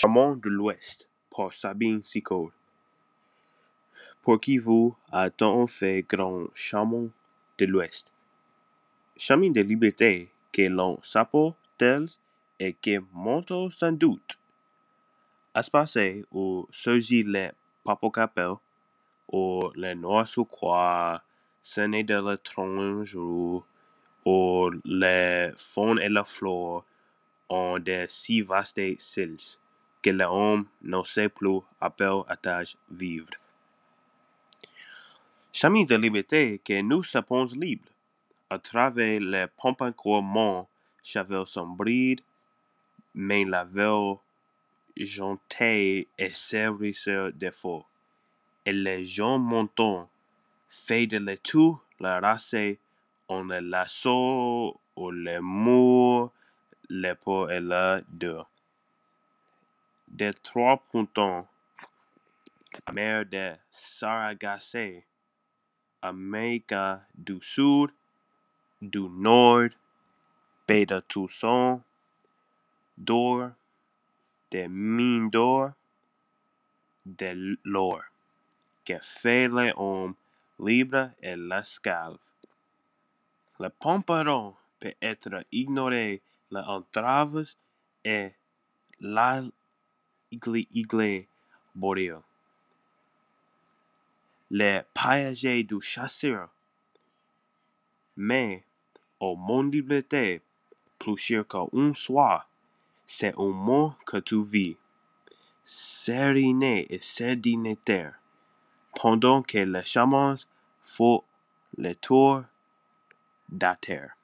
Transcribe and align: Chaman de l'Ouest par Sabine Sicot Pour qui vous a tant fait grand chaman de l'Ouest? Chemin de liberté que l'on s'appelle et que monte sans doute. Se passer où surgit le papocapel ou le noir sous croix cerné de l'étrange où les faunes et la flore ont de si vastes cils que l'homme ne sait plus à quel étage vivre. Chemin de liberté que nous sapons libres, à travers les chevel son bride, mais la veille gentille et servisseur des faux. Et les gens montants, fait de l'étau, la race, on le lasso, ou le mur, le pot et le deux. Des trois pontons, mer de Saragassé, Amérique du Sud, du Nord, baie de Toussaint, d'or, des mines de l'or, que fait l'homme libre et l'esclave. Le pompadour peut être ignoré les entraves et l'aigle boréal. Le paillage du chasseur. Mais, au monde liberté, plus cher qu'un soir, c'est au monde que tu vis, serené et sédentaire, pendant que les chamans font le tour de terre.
Chaman 0.00 0.38
de 0.38 0.48
l'Ouest 0.48 1.08
par 1.28 1.52
Sabine 1.52 2.04
Sicot 2.04 2.52
Pour 4.22 4.40
qui 4.40 4.56
vous 4.56 4.96
a 5.10 5.28
tant 5.28 5.66
fait 5.66 6.02
grand 6.08 6.46
chaman 6.54 7.10
de 7.58 7.66
l'Ouest? 7.66 8.12
Chemin 9.16 9.50
de 9.50 9.60
liberté 9.60 10.30
que 10.52 10.62
l'on 10.62 11.00
s'appelle 11.02 12.06
et 12.60 12.74
que 12.74 13.00
monte 13.12 13.72
sans 13.72 13.90
doute. 13.90 14.38
Se 15.60 15.68
passer 15.68 16.24
où 16.30 16.68
surgit 16.70 17.24
le 17.24 17.48
papocapel 17.82 18.52
ou 19.32 19.68
le 19.74 19.94
noir 19.94 20.28
sous 20.28 20.44
croix 20.44 21.20
cerné 21.60 22.04
de 22.04 22.14
l'étrange 22.14 23.16
où 23.16 23.64
les 24.84 25.50
faunes 25.56 26.00
et 26.00 26.08
la 26.08 26.22
flore 26.22 26.84
ont 27.48 27.80
de 27.80 28.04
si 28.06 28.42
vastes 28.42 29.00
cils 29.00 29.58
que 30.02 30.10
l'homme 30.10 30.66
ne 30.82 31.02
sait 31.04 31.28
plus 31.28 31.60
à 31.80 31.90
quel 31.90 32.22
étage 32.30 32.76
vivre. 32.90 33.30
Chemin 35.52 35.84
de 35.84 35.96
liberté 35.96 36.60
que 36.64 36.80
nous 36.82 37.02
sapons 37.02 37.46
libres, 37.46 37.88
à 38.50 38.58
travers 38.58 39.20
les 39.20 39.46
chevel 41.02 41.46
son 41.46 41.66
bride, 41.66 42.20
mais 43.14 43.44
la 43.44 43.64
veille 43.64 44.16
gentille 44.96 46.06
et 46.18 46.30
servisseur 46.30 47.32
des 47.32 47.50
faux. 47.50 47.84
Et 48.64 48.72
les 48.72 49.04
gens 49.04 49.38
montants, 49.38 50.08
fait 50.68 51.06
de 51.06 51.18
l'étau, 51.18 51.80
la 51.98 52.20
race, 52.20 52.54
on 53.28 53.44
le 53.44 53.60
lasso, 53.60 54.78
ou 54.96 55.10
le 55.10 55.40
mur, 55.40 56.30
le 56.88 57.14
pot 57.14 57.48
et 57.48 57.60
le 57.60 58.04
deux. 58.08 58.42
Des 60.10 60.32
trois 60.32 60.78
pontons, 60.78 61.46
mer 62.92 63.24
de 63.26 63.54
Saragassé, 63.70 65.06
Amérique 66.02 66.74
du 67.14 67.38
Sud, 67.40 67.90
du 68.80 69.08
Nord, 69.08 69.70
baie 70.66 70.86
de 70.86 71.00
Toussaint, 71.00 71.82
d'or, 72.96 73.50
des 74.50 74.66
mines 74.66 75.30
de 75.30 75.70
l'or, 77.64 78.02
que 78.84 78.98
fait 79.00 79.48
l'homme 79.48 80.14
libre 80.58 81.10
et 81.22 81.36
l'esclave. 81.36 82.18
Le 83.60 83.68
pompadour 83.68 84.58
peut 84.80 84.94
être 85.00 85.44
ignoré 85.52 86.22
les 86.50 86.60
entraves 86.60 87.44
et 90.32 90.40
l'aigle 90.46 91.26
boréal. 91.74 92.22
Le 94.50 94.82
paillage 94.94 95.66
du 95.66 95.80
chasseur. 95.80 96.48
Mais, 98.16 98.64
au 99.20 99.36
monde 99.36 99.74
liberté, 99.74 100.42
plus 100.98 101.16
cher 101.16 101.46
qu'un 101.46 101.92
soir, 101.92 102.48
c'est 103.06 103.34
au 103.34 103.52
monde 103.52 103.94
que 104.04 104.18
tu 104.18 104.42
vis, 104.42 104.76
serené 105.64 106.86
et 106.92 107.00
sédentaire, 107.00 108.20
pendant 108.94 109.42
que 109.42 109.58
les 109.58 109.84
chamans 109.84 110.36
font 110.82 111.22
le 111.76 111.94
tour 111.94 112.42
de 113.48 113.74
terre. 113.80 114.17